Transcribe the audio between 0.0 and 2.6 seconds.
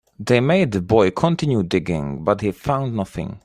They made the boy continue digging, but he